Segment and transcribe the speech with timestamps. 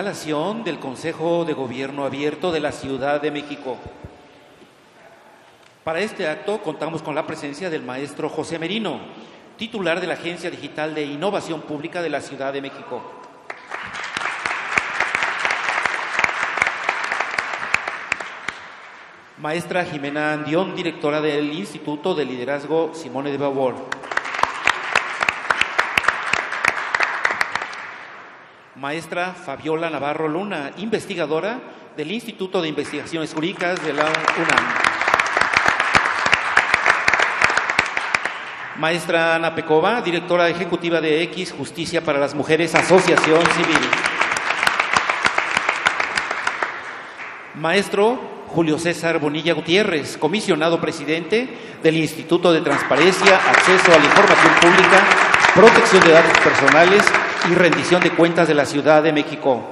[0.00, 3.76] instalación del Consejo de Gobierno Abierto de la Ciudad de México.
[5.84, 8.98] Para este acto contamos con la presencia del maestro José Merino,
[9.58, 13.02] titular de la Agencia Digital de Innovación Pública de la Ciudad de México.
[19.36, 23.99] Maestra Jimena Andión, directora del Instituto de Liderazgo Simone de Beauvoir.
[28.80, 31.60] Maestra Fabiola Navarro Luna, investigadora
[31.98, 34.64] del Instituto de Investigaciones Jurídicas de la UNAM.
[38.78, 43.90] Maestra Ana Pecova, directora ejecutiva de X Justicia para las Mujeres, Asociación Civil.
[47.56, 54.54] Maestro Julio César Bonilla Gutiérrez, comisionado presidente del Instituto de Transparencia, Acceso a la Información
[54.58, 55.04] Pública,
[55.54, 57.04] Protección de Datos Personales
[57.48, 59.62] y Rendición de Cuentas de la Ciudad de México.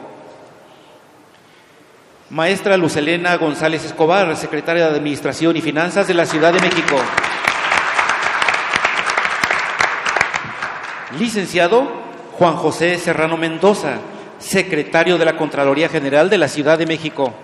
[2.31, 6.97] Maestra Lucelena González Escobar, secretaria de Administración y Finanzas de la Ciudad de México.
[11.19, 11.91] Licenciado
[12.33, 13.95] Juan José Serrano Mendoza,
[14.39, 17.35] secretario de la Contraloría General de la Ciudad de México.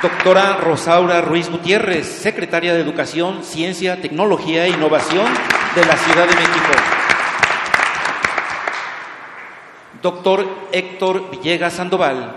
[0.00, 5.26] Doctora Rosaura Ruiz Gutiérrez, secretaria de Educación, Ciencia, Tecnología e Innovación
[5.78, 6.72] de la Ciudad de México.
[10.02, 12.34] Doctor Héctor Villegas Sandoval,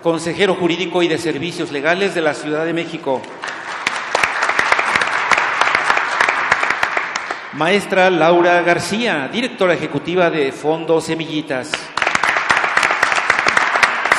[0.00, 3.20] consejero jurídico y de servicios legales de la Ciudad de México.
[7.54, 11.72] Maestra Laura García, directora ejecutiva de Fondo Semillitas.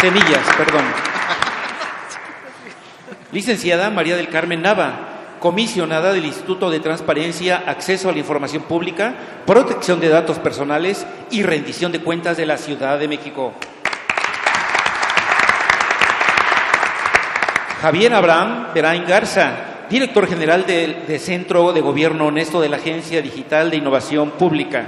[0.02, 0.84] Semillas, perdón.
[3.32, 9.16] Licenciada María del Carmen Nava, comisionada del Instituto de Transparencia, Acceso a la Información Pública,
[9.46, 13.54] Protección de Datos Personales y Rendición de Cuentas de la Ciudad de México.
[17.82, 19.52] Javier Abraham Berain Garza,
[19.90, 24.86] director general del de Centro de Gobierno Honesto de la Agencia Digital de Innovación Pública.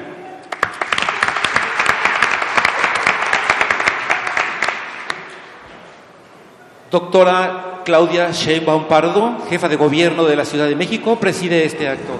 [6.89, 12.11] Doctora Claudia Sheinbaum Pardo, jefa de gobierno de la Ciudad de México, preside este acto.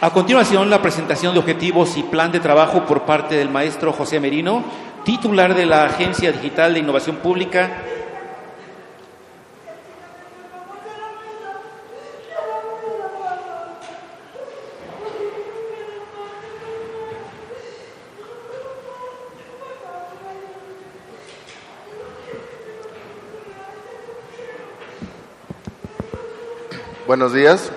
[0.00, 4.20] A continuación, la presentación de objetivos y plan de trabajo por parte del maestro José
[4.20, 4.62] Merino,
[5.04, 7.82] titular de la Agencia Digital de Innovación Pública
[27.10, 27.72] Buenos días.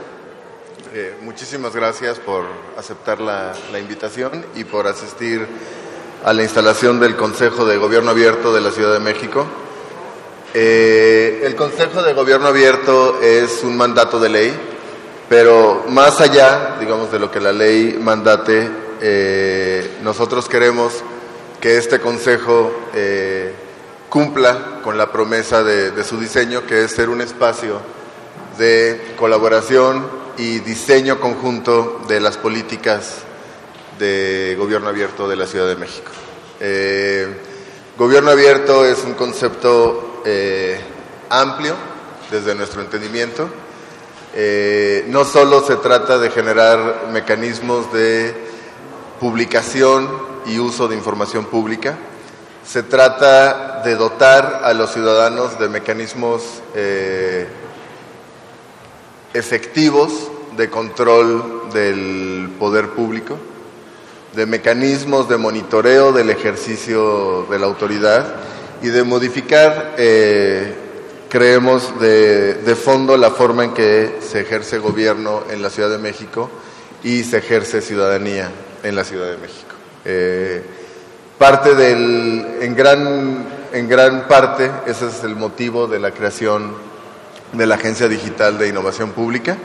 [0.94, 2.46] Eh, muchísimas gracias por
[2.78, 5.48] aceptar la, invitación y por asistir
[6.24, 9.48] a la instalación del Consejo de Gobierno Abierto de la Ciudad de México.
[10.54, 14.54] Eh, el Consejo de Gobierno Abierto es un mandato de ley,
[15.28, 18.70] pero más allá, digamos, de lo que la ley mandate,
[19.02, 20.94] eh, nosotros queremos
[21.60, 22.72] que este Consejo
[24.10, 28.03] cumpla con la promesa de, de su diseño, que es ser un espacio
[28.58, 33.18] de colaboración y diseño conjunto de las políticas
[34.00, 36.12] de gobierno abierto de la Ciudad de México.
[36.60, 37.28] Eh,
[37.98, 40.80] gobierno abierto es un concepto eh,
[41.30, 41.76] amplio
[42.32, 43.50] desde nuestro entendimiento.
[44.36, 48.34] Eh, no solo se trata de generar mecanismos de
[49.20, 50.10] publicación
[50.48, 51.98] y uso de información pública,
[52.66, 56.62] se trata de dotar a los ciudadanos de mecanismos
[59.34, 63.38] efectivos de control del poder público,
[64.36, 68.36] de mecanismos de monitoreo del ejercicio de la autoridad
[68.82, 70.74] y de modificar, eh,
[71.30, 76.50] creemos, de, fondo la forma en que se ejerce gobierno en la Ciudad de México
[77.04, 78.52] y se ejerce ciudadanía
[78.84, 79.74] en la Ciudad de México.
[80.06, 80.64] Eh,
[81.38, 86.93] parte del, en gran, en gran parte, ese es el motivo de la creación
[87.54, 89.58] de la Agencia Digital de Innovación Pública.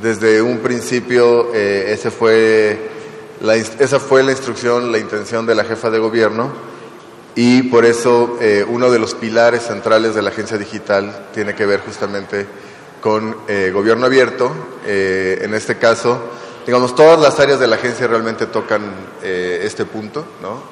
[0.00, 2.90] Desde un principio eh, fue
[3.78, 6.52] esa fue la instrucción, la intención de la jefa de gobierno
[7.34, 11.66] y por eso eh, uno de los pilares centrales de la Agencia Digital tiene que
[11.66, 12.46] ver justamente
[13.00, 14.52] con eh, gobierno abierto.
[14.86, 16.20] En este caso,
[16.66, 18.82] digamos, todas las áreas de la agencia realmente tocan
[19.22, 20.62] este punto, ¿no?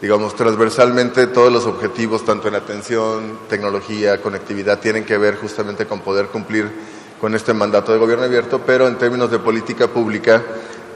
[0.00, 6.00] Digamos, transversalmente todos los objetivos, tanto en atención, tecnología, conectividad, tienen que ver justamente con
[6.00, 6.70] poder cumplir
[7.20, 10.42] con este mandato de gobierno abierto, pero en términos de política pública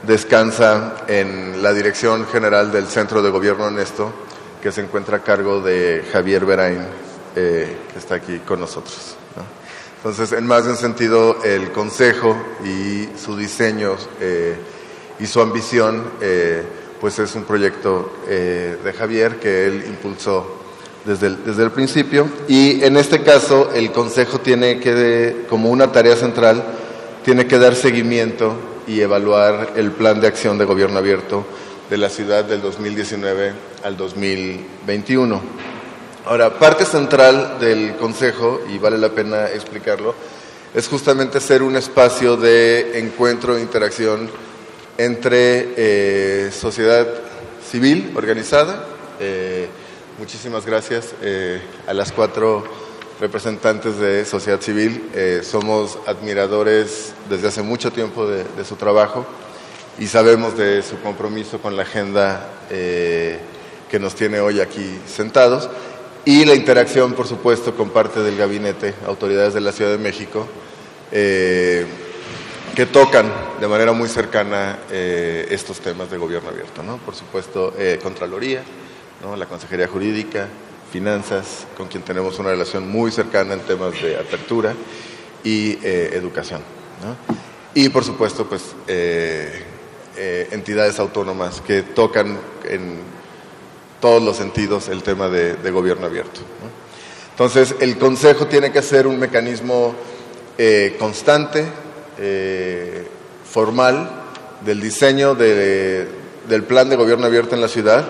[0.03, 4.11] descansa en la dirección general del Centro de Gobierno Honesto,
[4.61, 6.81] que se encuentra a cargo de Javier Berain,
[7.35, 9.17] eh, que está aquí con nosotros.
[9.97, 14.55] Entonces, en más de un sentido, el Consejo y su diseño eh,
[15.19, 16.63] y su ambición, eh,
[16.99, 20.65] pues es un proyecto de Javier que él impulsó
[21.05, 22.27] desde el, desde el principio.
[22.47, 26.63] Y en este caso, el Consejo tiene que, como una tarea central,
[27.23, 28.55] tiene que dar seguimiento
[28.87, 31.45] y evaluar el plan de acción de gobierno abierto
[31.89, 33.53] de la ciudad del 2019
[33.83, 35.41] al 2021.
[36.25, 40.15] Ahora, parte central del Consejo, y vale la pena explicarlo,
[40.73, 44.29] es justamente ser un espacio de encuentro e interacción
[44.97, 47.07] entre eh, sociedad
[47.69, 48.85] civil organizada,
[49.19, 49.67] eh,
[50.17, 52.63] Muchísimas gracias eh, a las cuatro
[53.19, 55.09] representantes de sociedad civil.
[55.43, 59.25] Somos admiradores desde hace mucho tiempo de, su trabajo
[59.99, 65.69] y sabemos de su compromiso con la agenda que nos tiene hoy aquí sentados
[66.23, 70.47] y la interacción, por supuesto, con parte del gabinete, autoridades de la Ciudad de México,
[72.75, 76.83] que tocan de manera muy cercana estos temas de gobierno abierto.
[76.83, 76.97] ¿no?
[76.97, 77.73] Por supuesto,
[78.03, 78.61] Contraloría
[79.35, 80.47] la Consejería Jurídica,
[80.91, 84.73] Finanzas, con quien tenemos una relación muy cercana en temas de apertura
[85.43, 86.61] y eh, educación.
[87.73, 89.63] Y por supuesto, pues eh,
[90.15, 92.39] eh, entidades autónomas que tocan
[92.69, 92.99] en
[93.99, 96.41] todos los sentidos el tema de, gobierno abierto.
[97.31, 99.95] Entonces, el Consejo tiene que ser un mecanismo
[100.99, 101.65] constante,
[103.43, 104.09] formal,
[104.65, 108.05] del diseño del plan de gobierno abierto en la ciudad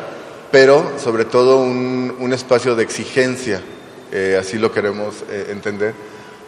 [0.56, 3.62] pero sobre todo un, espacio de exigencia,
[4.10, 5.94] eh, así lo queremos eh, entender,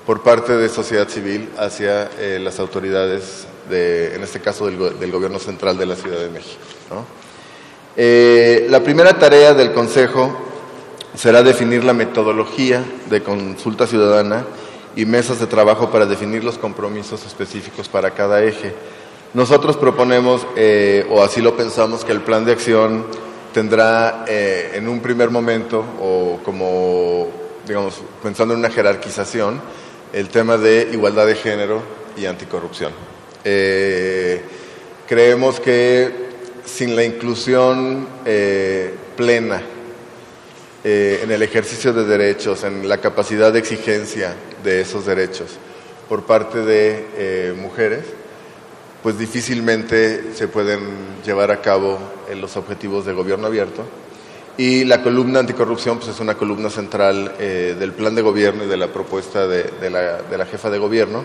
[0.06, 5.40] por parte de sociedad civil hacia eh, las autoridades, de, en este caso del, Gobierno
[5.40, 6.62] Central de la Ciudad de México.
[8.70, 10.32] la primera tarea del Consejo
[11.14, 14.46] será definir la metodología de consulta ciudadana
[14.98, 18.74] y mesas de trabajo para definir los compromisos específicos para cada eje.
[19.34, 20.46] Nosotros proponemos,
[21.10, 23.06] o así lo pensamos, que el plan de acción
[23.54, 27.28] tendrá eh, en un primer momento, o como,
[27.66, 29.62] digamos, pensando en una jerarquización,
[30.14, 31.82] el tema de igualdad de género
[32.16, 32.92] y anticorrupción.
[33.44, 34.42] Eh,
[35.08, 36.28] creemos que
[36.66, 39.62] sin la inclusión eh, plena
[40.84, 44.36] en el ejercicio de derechos, en la capacidad de exigencia
[44.68, 45.52] de esos derechos
[46.10, 48.04] por parte de mujeres,
[49.02, 50.82] pues difícilmente se pueden
[51.26, 51.98] llevar a cabo
[52.36, 53.84] los objetivos de gobierno abierto.
[54.58, 58.68] Y la columna anticorrupción pues es una columna central eh, del plan de gobierno y
[58.68, 61.24] de la propuesta de, la, jefa de gobierno.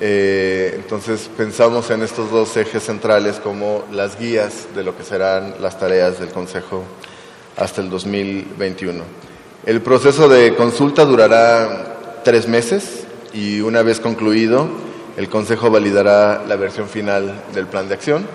[0.00, 5.54] Eh, entonces pensamos en estos dos ejes centrales como las guías de lo que serán
[5.60, 6.82] las tareas del Consejo
[7.56, 9.04] hasta el 2021.
[9.64, 14.68] El proceso de consulta durará tres meses y una vez concluido,
[15.16, 18.26] el Consejo validará la versión final del plan de acción.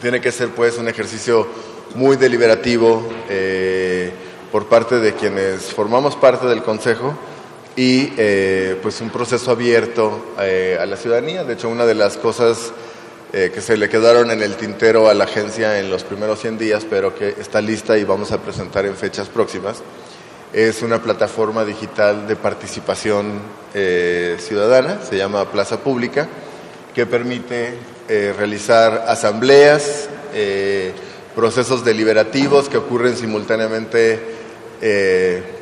[0.00, 1.46] Tiene que ser pues un ejercicio
[1.94, 4.10] muy deliberativo eh,
[4.50, 7.14] por parte de quienes formamos parte del Consejo
[7.76, 11.44] y eh, pues un proceso abierto eh, a la ciudadanía.
[11.44, 12.72] De hecho, una de las cosas
[13.32, 16.86] que se le quedaron en el tintero a la agencia en los primeros 100 días,
[16.88, 19.82] pero que está lista y vamos a presentar en fechas próximas,
[20.54, 23.40] es una plataforma digital de participación
[23.74, 26.28] eh, ciudadana, se llama Plaza Pública,
[26.94, 27.74] que permite
[28.08, 30.92] eh, realizar asambleas, eh,
[31.34, 34.44] procesos deliberativos que ocurren simultáneamente,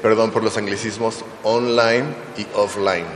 [0.03, 2.05] perdón por los anglicismos, online
[2.37, 3.07] y offline,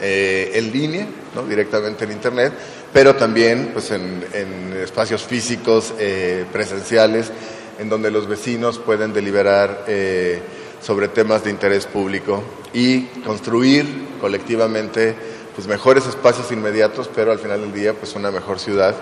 [0.00, 1.42] en línea, ¿no?
[1.44, 2.52] directamente en Internet,
[2.92, 5.92] pero también pues, en, en espacios físicos,
[6.50, 7.30] presenciales,
[7.78, 9.84] en donde los vecinos pueden deliberar
[10.82, 12.42] sobre temas de interés público
[12.74, 13.86] y construir
[14.20, 15.14] colectivamente
[15.54, 18.94] pues mejores espacios inmediatos, pero al final del día pues una mejor ciudad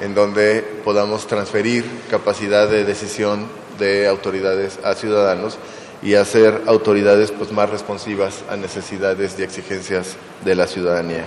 [0.00, 3.46] en donde podamos transferir capacidad de decisión
[3.78, 5.58] de autoridades a ciudadanos
[6.02, 11.26] y hacer autoridades pues más responsivas a necesidades y exigencias de la ciudadanía.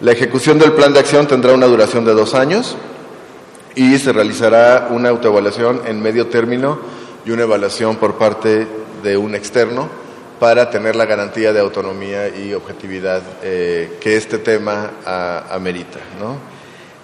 [0.00, 2.76] La ejecución del plan de acción tendrá una duración de dos años
[3.74, 6.78] y se realizará una autoevaluación en medio término
[7.26, 9.88] y una evaluación por parte de un externo
[10.38, 14.92] para tener la garantía de autonomía y objetividad eh, que este tema
[15.50, 15.98] amerita.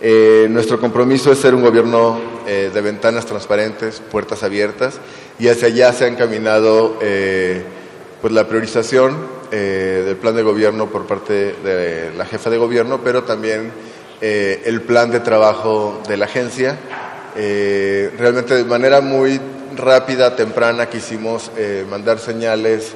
[0.01, 5.01] Eh, nuestro compromiso es ser un gobierno eh, de ventanas transparentes, puertas abiertas,
[5.39, 6.97] y hacia allá se ha encaminado
[8.21, 13.25] pues la priorización del plan de gobierno por parte de la jefa de gobierno, pero
[13.25, 13.73] también
[14.21, 16.79] el plan de trabajo de la agencia.
[17.35, 19.41] realmente de manera muy
[19.77, 21.51] rápida, temprana, quisimos
[21.89, 22.93] mandar señales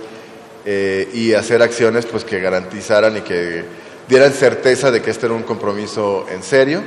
[0.67, 3.65] y hacer acciones pues, que garantizaran y que
[4.09, 6.83] dieran certeza de que este era un compromiso en serio.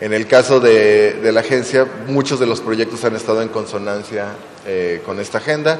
[0.00, 4.26] En el caso de, la agencia, muchos de los proyectos han estado en consonancia
[4.66, 5.78] eh, con esta agenda.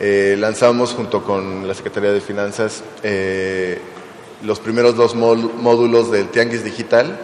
[0.00, 3.78] Eh, lanzamos junto con la Secretaría de Finanzas eh,
[4.42, 7.18] los primeros dos módulos del Tianguis Digital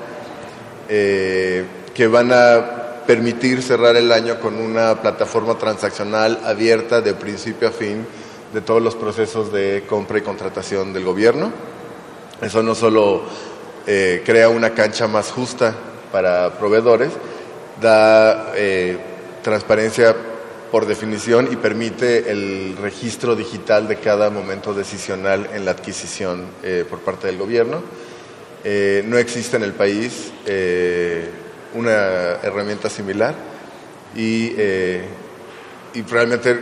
[0.86, 2.77] que van a
[3.08, 8.06] permitir cerrar el año con una plataforma transaccional abierta de principio a fin
[8.52, 11.50] de todos los procesos de compra y contratación del gobierno.
[12.40, 13.22] Eso no solo
[13.84, 15.74] crea una cancha más justa
[16.12, 17.12] para proveedores,
[17.80, 18.98] da eh,
[19.42, 20.14] transparencia
[20.70, 26.84] por definición y permite el registro digital de cada momento decisional en la adquisición eh,
[26.88, 27.82] por parte del gobierno.
[28.64, 30.32] Eh, no existe en el país
[31.74, 33.34] una herramienta similar
[34.14, 34.52] y,
[35.94, 36.58] y realmente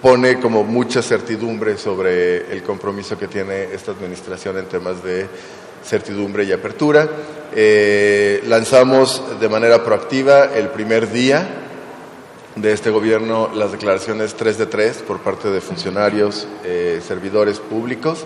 [0.00, 5.26] pone como mucha certidumbre sobre el compromiso que tiene esta administración en temas de
[5.84, 7.08] certidumbre y apertura.
[7.54, 11.48] Eh, lanzamos de manera proactiva el primer día
[12.56, 18.24] de este gobierno las declaraciones 3 de 3 por parte de funcionarios, eh, servidores públicos.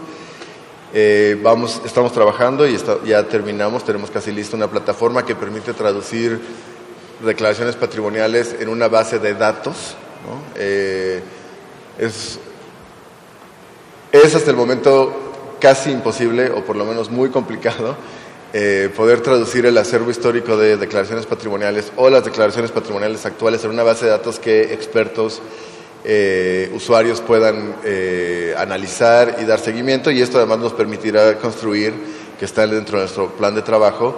[0.96, 6.40] Eh, vamos, estamos trabajando y ya terminamos, tenemos casi lista una plataforma que permite traducir
[7.24, 9.96] declaraciones patrimoniales en una base de datos.
[11.98, 12.38] es,
[14.12, 15.12] es hasta el momento
[15.58, 17.96] casi imposible, o por lo menos muy complicado,
[18.52, 23.70] eh, poder traducir el acervo histórico de declaraciones patrimoniales o las declaraciones patrimoniales actuales en
[23.70, 25.42] una base de datos que expertos,
[26.06, 31.94] eh, usuarios puedan eh, analizar y dar seguimiento y esto además nos permitirá construir,
[32.38, 34.14] que está dentro de nuestro plan de trabajo,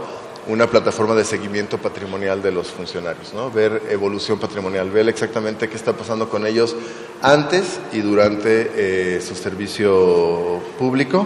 [0.49, 3.51] una plataforma de seguimiento patrimonial de los funcionarios, ¿no?
[3.53, 6.75] ver evolución patrimonial, ver exactamente qué está pasando con ellos
[7.23, 11.25] antes y durante eh, su servicio público.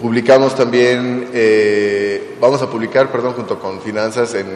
[0.00, 4.46] Publicamos también, eh, vamos a publicar, perdón, junto con Finanzas en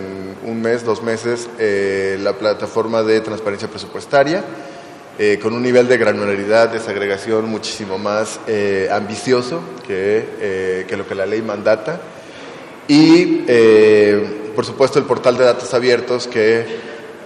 [0.45, 4.45] un mes, dos meses, la plataforma de transparencia presupuestaria
[5.19, 11.15] eh, con un nivel de granularidad, desagregación muchísimo más eh, ambicioso eh, que, lo que
[11.15, 12.01] la ley mandata.
[12.89, 13.45] Y,
[14.57, 16.65] por supuesto, el portal de datos abiertos, que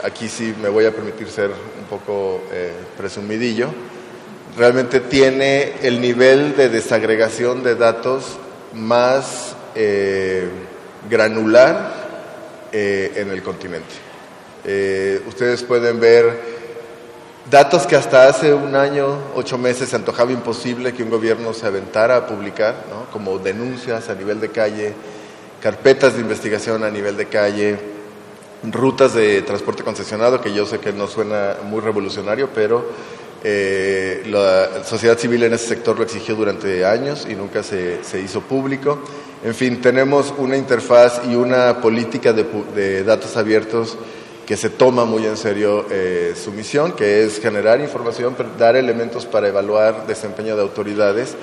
[0.03, 2.43] aquí sí me voy a permitir ser un poco
[2.97, 3.69] presumidillo,
[4.57, 8.39] realmente tiene el nivel de desagregación de datos
[8.73, 9.55] más
[11.09, 12.07] granular
[12.73, 13.95] en el continente.
[15.29, 16.57] ustedes pueden ver
[17.51, 21.65] Datos que hasta hace un año, ocho meses, se antojaba imposible que un gobierno se
[21.65, 22.75] aventara a publicar,
[23.13, 24.93] como denuncias a nivel de calle,
[25.63, 27.79] carpetas de investigación a nivel de calle,
[28.65, 32.85] rutas de transporte concesionado, que yo sé que no suena muy revolucionario, pero
[33.45, 38.41] eh, la sociedad civil en ese sector lo exigió durante años y nunca se, hizo
[38.41, 38.99] público.
[39.45, 43.97] En fin, tenemos una interfaz y una política de datos abiertos
[44.47, 49.27] que se toma muy en serio eh, su misión, que es generar información, dar elementos
[49.27, 51.35] para evaluar desempeño de autoridades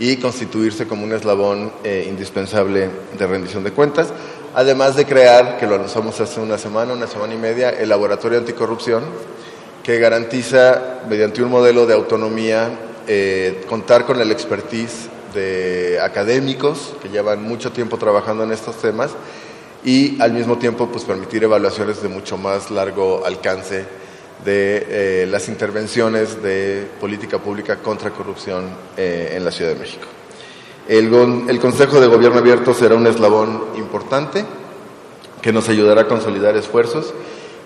[0.00, 4.08] y constituirse como un eslabón eh, indispensable de rendición de cuentas,
[4.54, 8.38] además de crear, que lo lanzamos hace una semana, una semana y media, el Laboratorio
[8.38, 9.04] Anticorrupción,
[9.90, 12.70] que garantiza, mediante un modelo de autonomía,
[13.08, 19.10] eh, contar con el expertise de académicos que llevan mucho tiempo trabajando en estos temas
[19.84, 23.84] y al mismo tiempo pues, permitir evaluaciones de mucho más largo alcance
[24.44, 28.66] de eh, las intervenciones de política pública contra corrupción
[28.96, 30.06] eh, en la Ciudad de México.
[30.86, 31.12] El,
[31.48, 34.44] el, Consejo de Gobierno Abierto será un eslabón importante
[35.42, 37.12] que nos ayudará a consolidar esfuerzos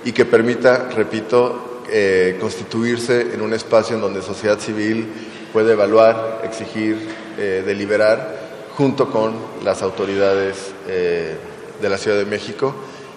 [0.06, 5.06] y que permita, repito, eh, constituirse en un espacio en donde sociedad civil
[5.52, 8.36] puede evaluar, exigir, deliberar
[8.76, 9.34] junto con
[9.64, 12.74] las autoridades de la Ciudad de México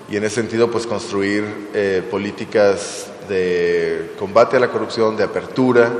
[0.10, 5.92] y en ese sentido pues construir eh, políticas de combate a la corrupción, de apertura,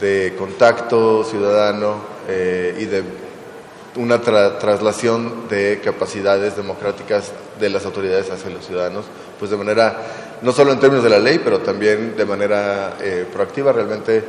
[0.00, 1.96] de contacto ciudadano
[2.28, 3.02] eh, y de
[3.96, 9.04] una traslación de capacidades democráticas de las autoridades hacia los ciudadanos,
[9.38, 9.96] pues de manera,
[10.42, 14.22] no solo en términos de la ley, pero también de manera eh, proactiva, realmente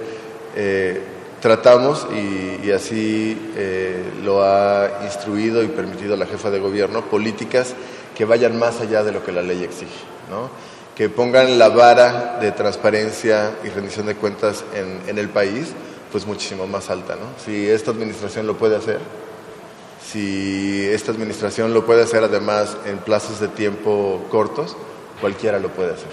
[1.43, 7.73] tratamos, y, así eh, lo ha instruido y permitido la jefa de gobierno, políticas
[8.15, 9.91] que vayan más allá de lo que la ley exige.
[10.95, 15.73] que pongan la vara de transparencia y rendición de cuentas en, en el país,
[16.13, 17.15] pues muchísimo más alta.
[17.15, 17.25] ¿no?
[17.43, 18.99] Si esta administración lo puede hacer,
[20.01, 24.77] si esta administración lo puede hacer además en plazos de tiempo cortos,
[25.23, 26.11] cualquiera lo puede hacer.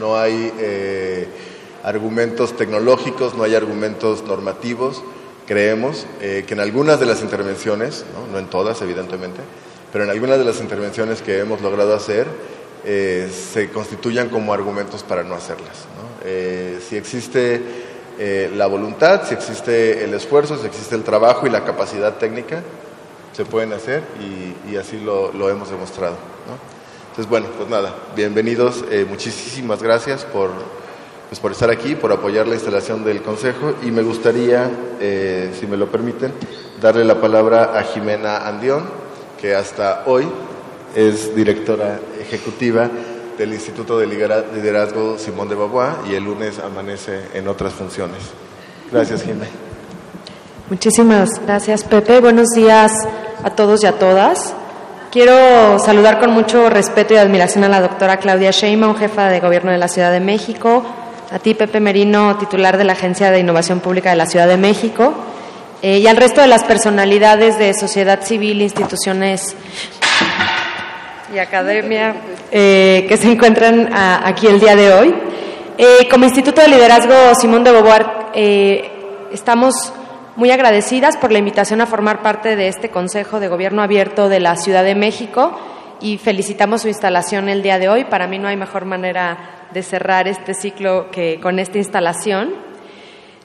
[0.00, 1.28] No, hay eh,
[1.82, 5.02] argumentos tecnológicos, no hay argumentos normativos.
[5.46, 8.38] Creemos eh, que en algunas de las intervenciones, ¿no?
[8.38, 9.40] en todas evidentemente,
[9.92, 12.26] pero en algunas de las intervenciones que hemos logrado hacer,
[12.86, 15.84] eh, se constituyan como argumentos para no hacerlas.
[16.24, 17.60] Eh, si existe
[18.56, 22.62] la voluntad, si existe el esfuerzo, si existe el trabajo y la capacidad técnica,
[23.34, 24.02] se pueden hacer
[24.70, 26.16] y, así lo, hemos demostrado.
[27.14, 30.50] Entonces, bueno, pues nada, bienvenidos, eh, muchísimas gracias por,
[31.28, 34.68] pues por estar aquí, por apoyar la instalación del Consejo y me gustaría,
[34.98, 36.32] eh, si me lo permiten,
[36.82, 38.82] darle la palabra a Jimena Andión,
[39.40, 40.26] que hasta hoy
[40.96, 42.90] es directora ejecutiva
[43.38, 48.22] del Instituto de Liderazgo Simón de Beauvoir y el lunes amanece en otras funciones.
[48.90, 49.46] Gracias, Jimena.
[50.68, 52.18] Muchísimas gracias, Pepe.
[52.18, 52.90] Buenos días
[53.44, 54.56] a todos y a todas.
[55.14, 59.70] Quiero saludar con mucho respeto y admiración a la doctora Claudia Sheinbaum, jefa de Gobierno
[59.70, 60.84] de la Ciudad de México,
[61.30, 64.56] a ti, Pepe Merino, titular de la Agencia de Innovación Pública de la Ciudad de
[64.56, 65.14] México,
[65.82, 69.54] eh, y al resto de las personalidades de sociedad civil, instituciones
[71.32, 72.16] y academia
[72.50, 75.14] eh, que se encuentran aquí el día de hoy.
[75.78, 78.06] Eh, como Instituto de Liderazgo Simón de Beauvoir,
[79.32, 79.92] estamos
[80.36, 84.40] muy agradecidas por la invitación a formar parte de este Consejo de Gobierno Abierto de
[84.40, 85.56] la Ciudad de México
[86.00, 88.04] y felicitamos su instalación el día de hoy.
[88.04, 92.52] Para mí no hay mejor manera de cerrar este ciclo que con esta instalación.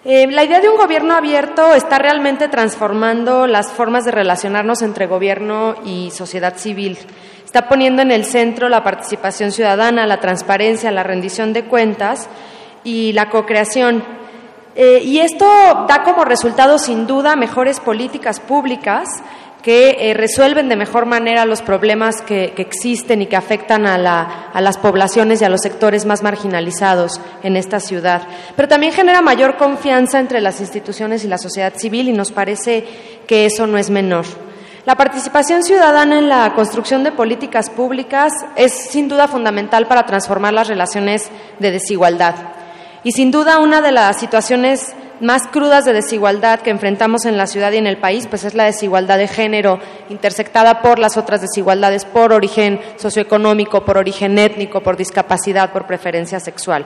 [0.03, 5.07] Eh, la idea de un gobierno abierto está realmente transformando las formas de relacionarnos entre
[5.07, 6.97] gobierno y sociedad civil.
[7.45, 12.29] Está poniendo en el centro la participación ciudadana, la transparencia, la rendición de cuentas
[12.83, 14.18] y la co-creación.
[14.75, 15.45] Eh, y esto
[15.87, 19.09] da como resultado, sin duda, mejores políticas públicas
[19.61, 23.97] que eh, resuelven de mejor manera los problemas que, que existen y que afectan a,
[23.97, 28.21] la, a, las poblaciones y a los sectores más marginalizados en esta ciudad.
[28.55, 32.85] Pero también genera mayor confianza entre las instituciones y la sociedad civil y nos parece
[33.27, 34.25] que eso no es menor.
[34.85, 40.53] La participación ciudadana en la construcción de políticas públicas es sin duda fundamental para transformar
[40.53, 41.29] las relaciones
[41.59, 42.58] de desigualdad.
[43.03, 47.47] Y sin duda una de las situaciones más crudas de desigualdad que enfrentamos en la
[47.47, 51.41] ciudad y en el país, pues es la desigualdad de género, intersectada por las otras
[51.41, 56.85] desigualdades por origen socioeconómico, por origen étnico, por discapacidad, por preferencia sexual.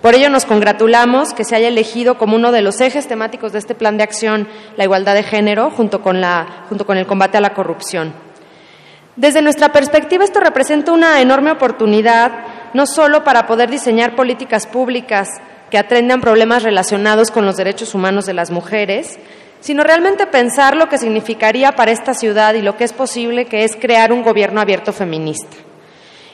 [0.00, 3.58] Por ello nos congratulamos que se haya elegido como uno de los ejes temáticos de
[3.58, 7.38] este plan de acción la igualdad de género junto con, la, junto con el combate
[7.38, 8.12] a la corrupción.
[9.16, 12.32] Desde nuestra perspectiva, esto representa una enorme oportunidad,
[12.74, 15.28] no solo para poder diseñar políticas públicas
[15.70, 19.18] que atiendan problemas relacionados con los derechos humanos de las mujeres,
[19.60, 23.64] sino realmente pensar lo que significaría para esta ciudad y lo que es posible, que
[23.64, 25.56] es crear un gobierno abierto feminista.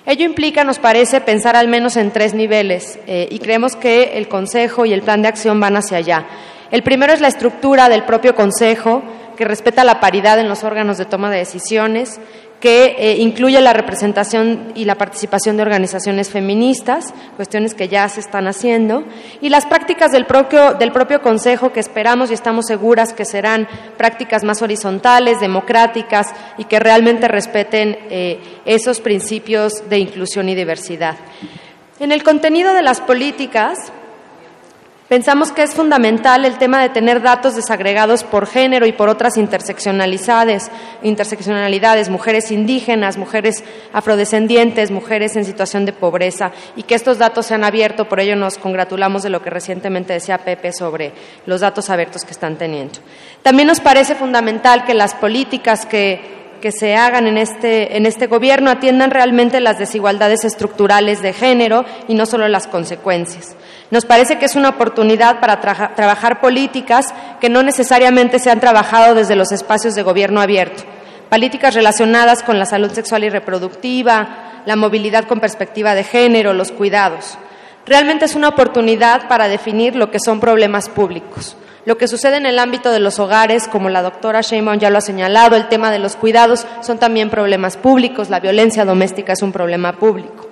[0.07, 4.29] Ello implica, nos parece, pensar al menos en tres niveles eh, y creemos que el
[4.29, 6.27] Consejo y el Plan de Acción van hacia allá.
[6.71, 9.03] El primero es la estructura del propio Consejo,
[9.37, 12.21] que respeta la paridad en los órganos de toma de decisiones,
[12.61, 18.21] que eh, incluye la representación y la participación de organizaciones feministas, cuestiones que ya se
[18.21, 19.05] están haciendo,
[19.41, 23.67] y las prácticas del propio, del propio Consejo que esperamos y estamos seguras que serán
[23.97, 31.17] prácticas más horizontales, democráticas y que realmente respeten eh, esos principios de inclusión y diversidad.
[31.99, 33.93] En el contenido de las políticas,
[35.11, 39.39] Pensamos que es fundamental el tema de tener datos desagregados por género y por otras
[39.39, 40.71] interseccionalidades,
[41.03, 47.55] interseccionalidades, mujeres indígenas, mujeres afrodescendientes, mujeres en situación de pobreza, y que estos datos se
[47.55, 48.09] han abierto.
[48.09, 51.11] Por ello nos congratulamos de lo que recientemente decía Pepe sobre
[51.45, 53.01] los datos abiertos que están teniendo.
[53.43, 58.27] También nos parece fundamental que las políticas que que se hagan en este, en este
[58.27, 63.57] gobierno atiendan realmente las desigualdades estructurales de género y no solo las consecuencias.
[63.91, 68.61] Nos parece que es una oportunidad para tra trabajar políticas que no necesariamente se han
[68.61, 70.85] trabajado desde los espacios de gobierno abierto.
[71.29, 76.71] Políticas relacionadas con la salud sexual y reproductiva, la movilidad con perspectiva de género, los
[76.71, 77.39] cuidados.
[77.87, 81.57] Realmente es una oportunidad para definir lo que son problemas públicos.
[81.87, 84.99] Lo que sucede en el ámbito de los hogares, como la doctora Sheinbaum ya lo
[84.99, 89.43] ha señalado, el tema de los cuidados son también problemas públicos, la violencia doméstica es
[89.43, 90.49] un problema público.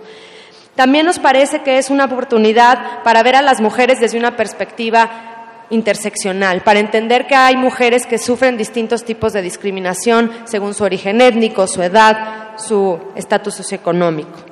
[0.74, 5.66] También nos parece que es una oportunidad para ver a las mujeres desde una perspectiva
[5.70, 11.20] interseccional, para entender que hay mujeres que sufren distintos tipos de discriminación según su origen
[11.20, 14.47] étnico, su edad, su estatus socioeconómico.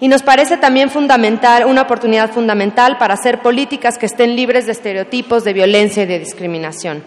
[0.00, 4.72] Y nos parece también fundamental, una oportunidad fundamental para hacer políticas que estén libres de
[4.72, 7.04] estereotipos, de violencia y de discriminación.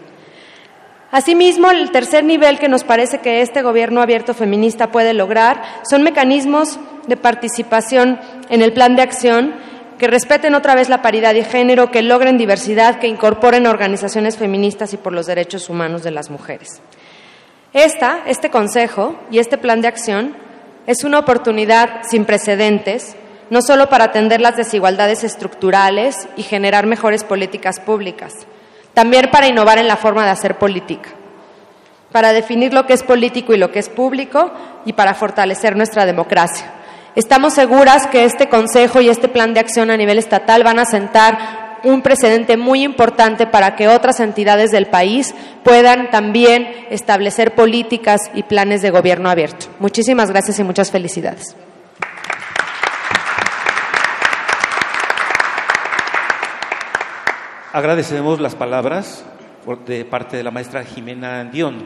[1.12, 6.04] Asimismo, el tercer nivel que nos parece que este gobierno abierto feminista puede lograr son
[6.04, 9.54] mecanismos de participación en el plan de acción
[9.98, 14.94] que respeten otra vez la paridad de género, que logren diversidad, que incorporen organizaciones feministas
[14.94, 16.82] y por los derechos humanos de las mujeres.
[17.74, 20.36] Esta, este Consejo y este plan de acción
[20.86, 23.16] es una oportunidad sin precedentes,
[23.50, 28.34] no solo para atender las desigualdades estructurales y generar mejores políticas públicas,
[28.94, 31.10] también para innovar en la forma de hacer política,
[32.12, 34.52] para definir lo que es político y lo que es público
[34.86, 36.72] y para fortalecer nuestra democracia.
[37.16, 40.86] Estamos seguras que este Consejo y este plan de acción a nivel estatal van a
[40.86, 48.32] sentar un precedente muy importante para que otras entidades del país puedan también establecer políticas
[48.34, 49.68] y planes de gobierno abierto.
[49.80, 51.56] Muchísimas gracias y muchas felicidades.
[57.74, 59.26] Agradecemos las palabras
[59.88, 61.84] de parte de la maestra Jimena Andión,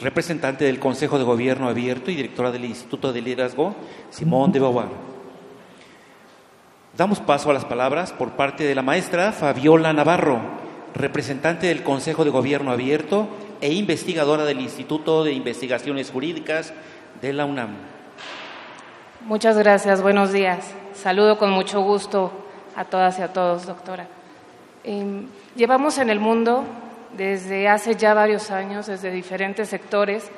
[0.00, 3.76] representante del Consejo de Gobierno Abierto y directora del Instituto de Liderazgo,
[4.10, 5.11] Simón de Beauvoir.
[6.96, 10.40] Damos paso a las palabras por parte de la maestra Fabiola Navarro,
[10.94, 13.28] representante del Consejo de Gobierno Abierto
[13.62, 16.74] e investigadora del Instituto de Investigaciones Jurídicas
[17.22, 17.70] de la UNAM.
[19.22, 20.70] Muchas gracias, buenos días.
[20.92, 22.30] Saludo con mucho gusto
[22.76, 24.06] a todas y a todos, doctora.
[24.84, 26.62] Em, llevamos en el mundo
[27.16, 30.30] desde hace ya varios años, desde diferentes sectores,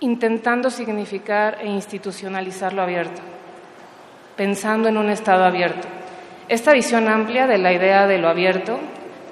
[0.00, 3.20] intentando significar e institucionalizar lo abierto,
[4.36, 5.88] pensando en un Estado abierto.
[6.48, 8.78] Esta visión amplia de la idea de lo abierto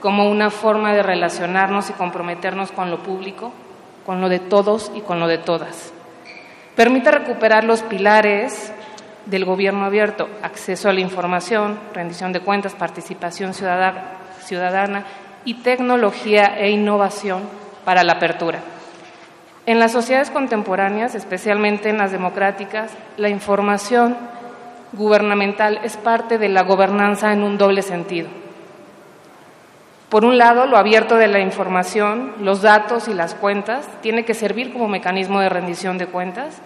[0.00, 3.52] como una forma de relacionarnos y comprometernos con lo público,
[4.06, 5.92] con lo de todos y con lo de todas.
[6.74, 8.72] Permite recuperar los pilares
[9.26, 15.04] del gobierno abierto, acceso a la información, rendición de cuentas, participación ciudadana,
[15.44, 17.42] y tecnología e innovación
[17.84, 18.60] para la apertura.
[19.66, 24.16] En las sociedades contemporáneas, especialmente en las democráticas, la información
[24.92, 28.28] gubernamental es parte de la gobernanza en un doble sentido.
[30.08, 34.34] Por un lado, lo abierto de la información, los datos y las cuentas tiene que
[34.34, 36.58] servir como mecanismo de rendición de cuentas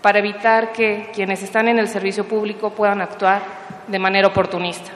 [0.00, 3.42] para evitar que quienes están en el servicio público puedan actuar
[3.88, 4.92] de manera oportunista.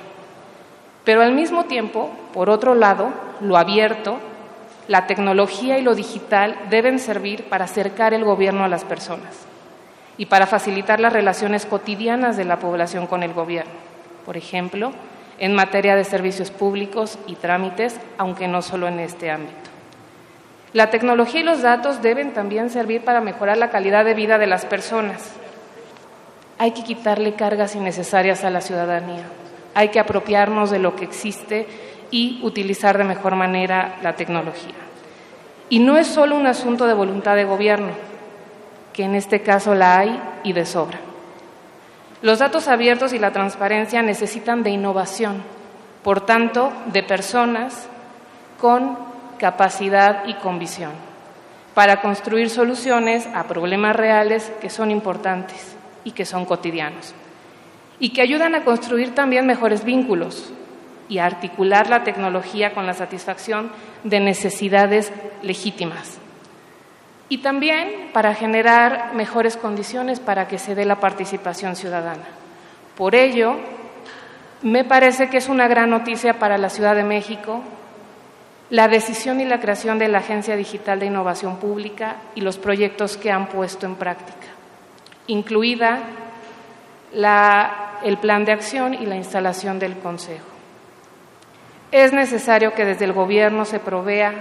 [1.02, 3.10] Pero al mismo tiempo, por otro lado,
[3.40, 4.18] lo abierto,
[4.86, 9.48] la tecnología y lo digital deben servir para acercar el gobierno a las personas
[10.18, 13.72] y para facilitar las relaciones cotidianas de la población con el gobierno.
[14.26, 14.92] Por ejemplo,
[15.38, 19.70] en materia de servicios públicos y trámites, aunque no solo en este ámbito.
[20.74, 24.46] La tecnología y los datos deben también servir para mejorar la calidad de vida de
[24.46, 25.32] las personas.
[26.58, 29.24] Hay que quitarle cargas innecesarias a la ciudadanía
[29.78, 31.68] hay que apropiarnos de lo que existe
[32.10, 34.74] y utilizar de mejor manera la tecnología.
[35.68, 37.90] Y no es solo un asunto de voluntad de gobierno,
[38.98, 40.98] que en este caso la hay y de sobra.
[42.20, 45.40] Los datos abiertos y la transparencia necesitan de innovación,
[46.02, 47.86] por tanto, de personas
[48.60, 48.98] con
[49.38, 50.90] capacidad y con visión,
[51.74, 57.14] para construir soluciones a problemas reales que son importantes y que son cotidianos
[58.00, 60.52] y que ayudan a construir también mejores vínculos
[61.08, 63.70] y a articular la tecnología con la satisfacción
[64.02, 65.12] de necesidades
[65.44, 66.18] legítimas.
[67.28, 72.24] Y también para generar mejores condiciones para que se dé la participación ciudadana.
[72.96, 73.56] Por ello,
[74.62, 77.62] me parece que es una gran noticia para la Ciudad de México
[78.70, 83.16] la decisión y la creación de la Agencia Digital de Innovación Pública y los proyectos
[83.16, 84.46] que han puesto en práctica,
[85.26, 86.00] incluida
[88.04, 90.44] el plan de acción y la instalación del Consejo.
[91.90, 94.34] Es necesario que desde el Gobierno se provea,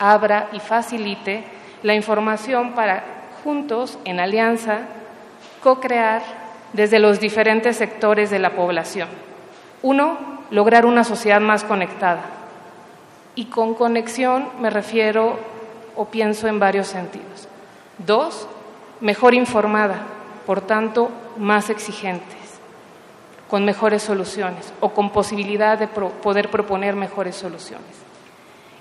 [0.00, 1.44] abra y facilite
[1.82, 3.04] la información para
[3.44, 4.80] juntos, en alianza,
[5.62, 6.22] co-crear
[6.72, 9.08] desde los diferentes sectores de la población.
[9.82, 10.18] Uno,
[10.50, 12.22] lograr una sociedad más conectada.
[13.34, 15.38] Y con conexión me refiero
[15.96, 17.48] o pienso en varios sentidos.
[17.98, 18.46] Dos,
[19.00, 20.02] mejor informada,
[20.46, 22.36] por tanto, más exigentes,
[23.48, 28.01] con mejores soluciones o con posibilidad de poder proponer mejores soluciones.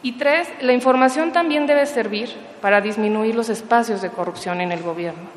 [0.04, 2.30] Y tres, la información también debe servir
[2.62, 5.30] para disminuir los espacios de corrupción en el gobierno.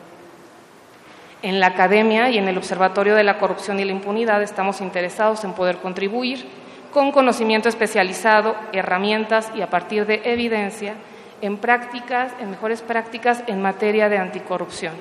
[1.43, 5.45] En la academia y en el Observatorio de la Corrupción y la Impunidad estamos interesados
[5.45, 6.47] en poder contribuir
[6.93, 10.95] con conocimiento especializado, herramientas y a partir de evidencia
[11.43, 14.95] en prácticas, en mejores prácticas en materia de anticorrupción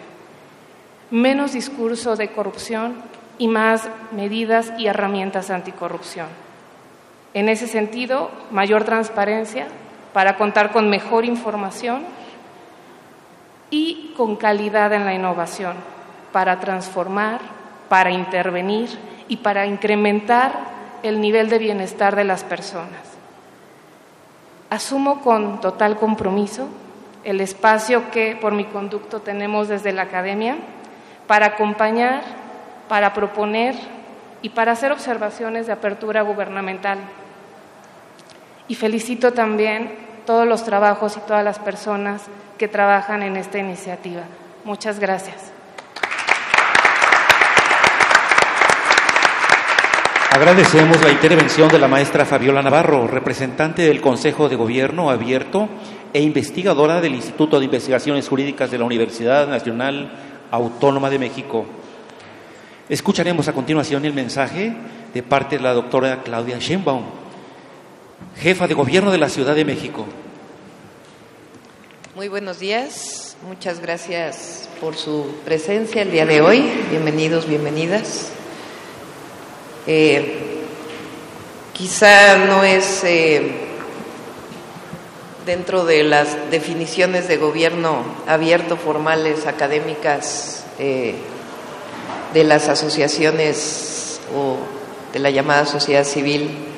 [1.14, 2.96] menos discurso de corrupción
[3.38, 6.26] y más medidas y herramientas anticorrupción.
[7.34, 9.68] En ese sentido, mayor transparencia
[10.14, 12.04] para contar con mejor información
[13.72, 15.76] y con calidad en la innovación,
[16.32, 17.40] para transformar,
[17.90, 18.90] para intervenir
[19.28, 20.52] y para incrementar
[21.02, 23.02] el nivel de bienestar de las personas.
[24.70, 26.68] Asumo con total compromiso
[27.24, 30.56] el espacio que por mi conducto tenemos desde la academia
[31.26, 32.22] para acompañar,
[32.88, 33.76] para proponer
[34.42, 37.00] y para hacer observaciones de apertura gubernamental.
[38.68, 39.92] Y felicito también
[40.26, 42.24] todos los trabajos y todas las personas
[42.58, 44.24] que trabajan en esta iniciativa.
[44.64, 45.52] Muchas gracias.
[50.32, 55.70] Agradecemos la intervención de la maestra Fabiola Navarro, representante del Consejo de Gobierno Abierto
[56.12, 60.12] e investigadora del Instituto de Investigaciones Jurídicas de la Universidad Nacional
[60.50, 61.66] Autónoma de México.
[62.90, 64.74] Escucharemos a continuación el mensaje
[65.14, 67.04] de parte de la doctora Claudia Sheinbaum,
[68.38, 70.06] jefa de gobierno de la Ciudad de México.
[72.16, 76.70] Muy buenos días, muchas gracias por su presencia el día de hoy.
[76.90, 78.30] Bienvenidos, bienvenidas.
[79.88, 80.62] Eh,
[81.74, 83.52] quizá no es eh,
[85.46, 91.16] dentro de las definiciones de gobierno abierto formales académicas eh,
[92.34, 94.58] de las asociaciones o
[95.12, 96.73] de la llamada sociedad civil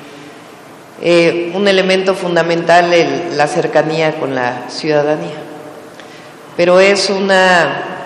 [0.98, 5.46] un elemento fundamental el, la cercanía con la ciudadanía
[6.56, 7.96] pero es una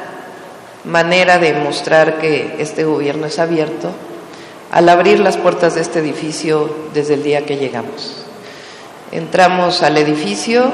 [0.84, 3.92] manera de mostrar que este gobierno es abierto
[4.72, 8.24] al abrir las puertas de este edificio desde el día que llegamos.
[9.12, 10.72] Entramos al edificio,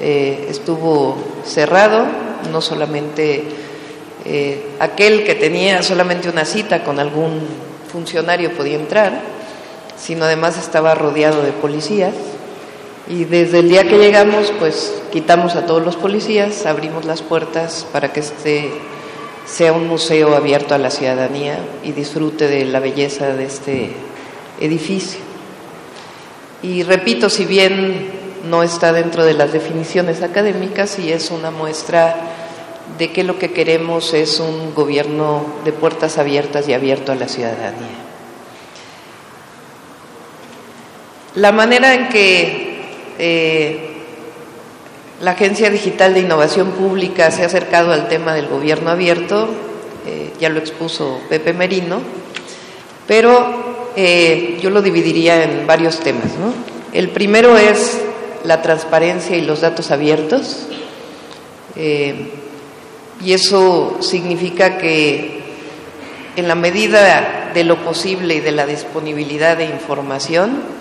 [0.00, 2.06] eh, estuvo cerrado,
[2.50, 3.44] no solamente
[4.24, 7.40] eh, aquel que tenía solamente una cita con algún
[7.90, 9.20] funcionario podía entrar,
[10.00, 12.14] sino además estaba rodeado de policías.
[13.08, 17.86] Y desde el día que llegamos, pues quitamos a todos los policías, abrimos las puertas
[17.92, 18.70] para que este
[19.46, 23.92] sea un museo abierto a la ciudadanía y disfrute de la belleza de este
[24.60, 25.20] edificio.
[26.62, 28.10] Y repito, si bien
[28.48, 32.14] no está dentro de las definiciones académicas, y es una muestra
[32.98, 37.28] de que lo que queremos es un gobierno de puertas abiertas y abierto a la
[37.28, 38.07] ciudadanía.
[41.38, 42.80] La manera en que
[43.16, 43.78] eh,
[45.20, 49.48] la Agencia Digital de Innovación Pública se ha acercado al tema del gobierno abierto,
[50.04, 52.00] eh, ya lo expuso Pepe Merino,
[53.06, 56.32] pero eh, yo lo dividiría en varios temas.
[56.92, 58.00] El primero es
[58.42, 60.66] la transparencia y los datos abiertos,
[61.76, 65.40] y eso significa que
[66.34, 70.77] en la medida de lo posible y de la disponibilidad de información,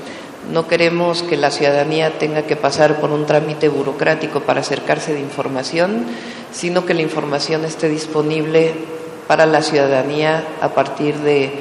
[0.52, 5.20] no queremos que la ciudadanía tenga que pasar por un trámite burocrático para acercarse de
[5.20, 6.06] información,
[6.52, 8.74] sino que la información esté disponible
[9.28, 11.52] para la ciudadanía a partir de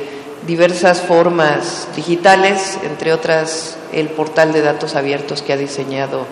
[0.47, 6.27] diversas formas digitales, entre otras el portal de datos abiertos que ha diseñado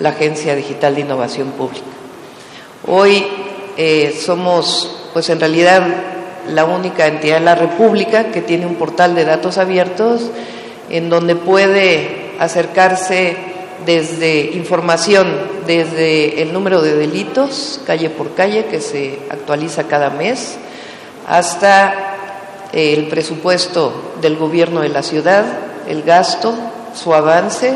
[0.00, 1.86] la Agencia Digital de Innovación Pública.
[2.88, 3.24] Hoy
[3.76, 5.86] eh, somos, pues en realidad,
[6.48, 10.22] la única entidad de la República que tiene un portal de datos abiertos
[10.92, 13.36] en donde puede acercarse
[13.84, 15.26] desde información,
[15.66, 20.56] desde el número de delitos, calle por calle, que se actualiza cada mes,
[21.26, 25.44] hasta el presupuesto del gobierno de la ciudad,
[25.88, 26.54] el gasto,
[26.94, 27.74] su avance,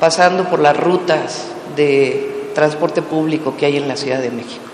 [0.00, 4.64] pasando por las rutas de transporte público que hay en la Ciudad de México.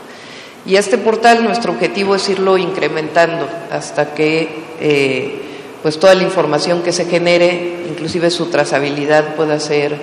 [0.66, 5.43] Y este portal, nuestro objetivo es irlo incrementando hasta que eh,
[5.85, 9.94] pues toda la información que se genere, inclusive su trazabilidad, pueda ser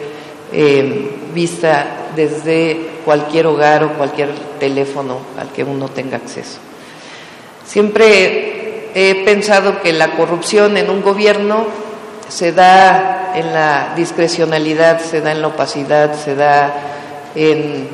[0.54, 6.60] eh, vista desde cualquier hogar o cualquier teléfono al que uno tenga acceso.
[7.66, 11.66] Siempre he pensado que la corrupción en un gobierno
[12.30, 16.76] se da en la discrecionalidad, se da en la opacidad, se da
[17.34, 17.88] en,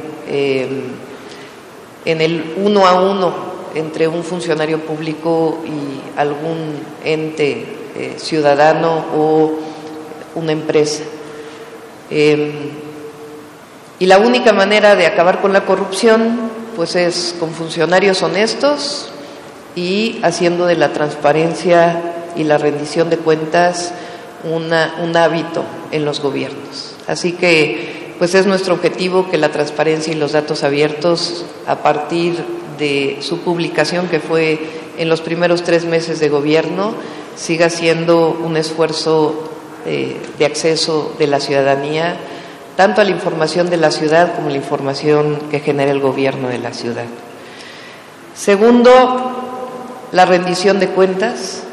[2.03, 9.51] en el uno a uno entre un funcionario público y algún ente eh, ciudadano o
[10.35, 11.03] una empresa.
[12.09, 12.51] Em,
[13.99, 19.09] y la única manera de acabar con la corrupción, pues es con funcionarios honestos
[19.75, 23.93] y haciendo de la transparencia y la rendición de cuentas
[24.43, 24.71] un
[25.17, 26.93] hábito en los gobiernos.
[27.07, 32.43] Así que, pues es nuestro objetivo que la transparencia y los datos abiertos, a partir
[32.77, 34.59] de su publicación que fue
[34.97, 36.93] en los primeros tres meses de gobierno
[37.35, 39.49] siga siendo un esfuerzo
[39.85, 42.17] eh, de acceso de la ciudadanía,
[42.75, 46.57] tanto a la información de la ciudad como la información que genera el gobierno de
[46.57, 47.05] la ciudad.
[48.35, 48.91] Segundo,
[50.11, 51.63] la rendición de cuentas,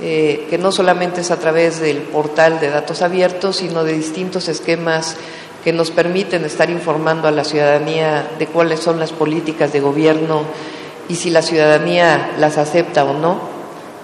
[0.00, 4.48] eh, que no solamente es a través del portal de datos abiertos, sino de distintos
[4.48, 5.16] esquemas
[5.66, 10.44] que nos permiten estar informando a la ciudadanía de cuáles son las políticas de gobierno
[11.08, 13.40] y si la ciudadanía las acepta o no,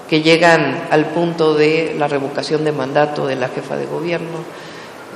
[0.09, 4.43] que llegan al punto de la revocación de mandato de la jefa de gobierno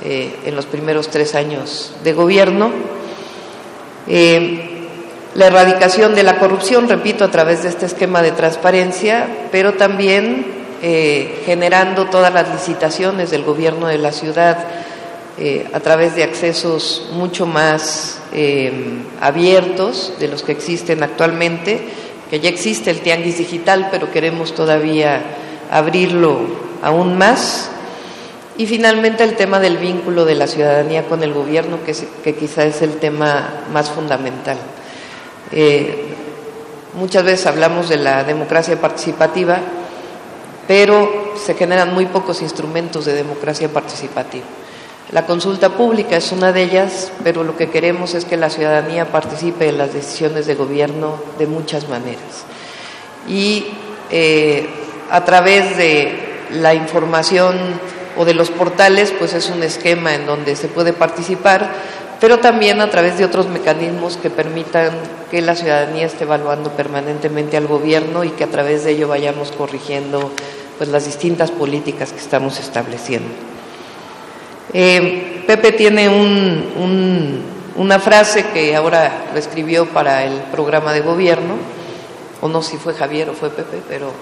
[0.02, 2.70] eh, en los primeros tres años de gobierno.
[4.06, 4.88] Eh,
[5.34, 10.46] la erradicación de la corrupción, repito, a través de este esquema de transparencia, pero también
[10.80, 14.64] eh, generando todas las licitaciones del gobierno de la ciudad
[15.40, 18.72] eh, a través de accesos mucho más eh,
[19.20, 21.80] abiertos de los que existen actualmente,
[22.28, 25.22] que ya existe el tianguis digital, pero queremos todavía
[25.70, 26.40] abrirlo
[26.82, 27.70] aún más.
[28.56, 32.64] Y finalmente el tema del vínculo de la ciudadanía con el gobierno, que, que quizá
[32.64, 34.58] es el tema más fundamental.
[35.52, 36.04] Eh,
[36.94, 39.60] muchas veces hablamos de la democracia participativa,
[40.66, 44.44] pero se generan muy pocos instrumentos de democracia participativa.
[45.10, 49.10] La consulta pública es una de ellas, pero lo que queremos es que la ciudadanía
[49.10, 52.44] participe en las decisiones de gobierno de muchas maneras.
[53.26, 53.68] Y
[54.10, 54.68] eh,
[55.10, 56.12] a través de
[56.52, 57.56] la información
[58.18, 61.70] o de los portales, pues es un esquema en donde se puede participar,
[62.20, 64.90] pero también a través de otros mecanismos que permitan
[65.30, 69.52] que la ciudadanía esté evaluando permanentemente al gobierno y que a través de ello vayamos
[69.52, 70.32] corrigiendo
[70.76, 73.57] pues las distintas políticas que estamos estableciendo.
[74.72, 76.08] Eh, Pepe tiene
[77.76, 81.54] una frase que ahora lo escribió para el programa de gobierno,
[82.40, 84.12] o no si fue Javier o fue Pepe, pero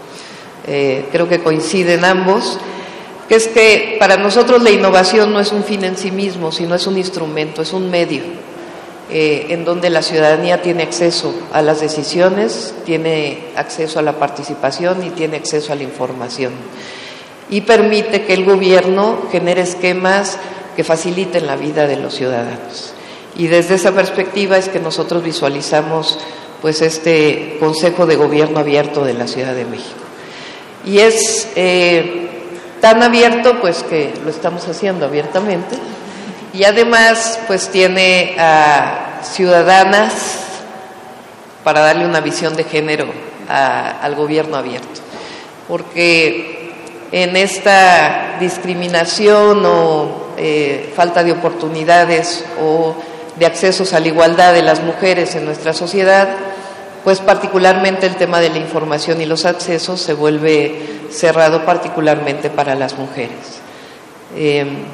[0.66, 2.58] eh, creo que coinciden ambos,
[3.28, 6.76] que es que para nosotros la innovación no es un fin en sí mismo, sino
[6.76, 8.22] es un instrumento, es un medio
[9.10, 15.02] eh, en donde la ciudadanía tiene acceso a las decisiones, tiene acceso a la participación
[15.02, 16.52] y tiene acceso a la información
[17.48, 20.38] y permite que el gobierno genere esquemas
[20.74, 22.92] que faciliten la vida de los ciudadanos.
[23.36, 26.18] Y desde esa perspectiva es que nosotros visualizamos
[26.60, 30.00] pues este Consejo de Gobierno Abierto de la Ciudad de México.
[30.84, 32.28] Y es eh,
[32.80, 35.76] tan abierto pues que lo estamos haciendo abiertamente
[36.52, 40.44] y además pues tiene a ciudadanas
[41.64, 43.06] para darle una visión de género
[43.48, 45.00] al gobierno abierto.
[45.68, 46.55] Porque
[47.12, 52.94] en esta discriminación o eh, falta de oportunidades o
[53.36, 56.28] de accesos a la igualdad de las mujeres en nuestra sociedad,
[57.04, 60.74] pues particularmente el tema de la información y los accesos se vuelve
[61.10, 63.60] cerrado particularmente para las mujeres.
[64.36, 64.84] Em,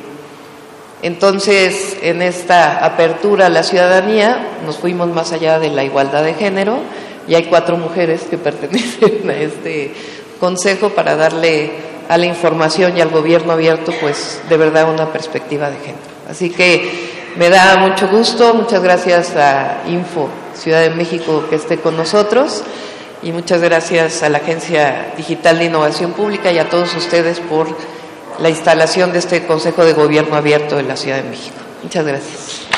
[1.02, 6.34] entonces, en esta apertura a la ciudadanía, nos fuimos más allá de la igualdad de
[6.34, 6.78] género
[7.26, 9.92] y hay cuatro mujeres que pertenecen a este
[10.38, 15.70] consejo para darle a la información y al gobierno abierto, pues de verdad una perspectiva
[15.70, 16.12] de género.
[16.28, 21.78] Así que me da mucho gusto, muchas gracias a Info Ciudad de México que esté
[21.78, 22.62] con nosotros
[23.22, 27.68] y muchas gracias a la Agencia Digital de Innovación Pública y a todos ustedes por
[28.38, 31.56] la instalación de este Consejo de Gobierno Abierto en la Ciudad de México.
[31.82, 32.71] Muchas gracias.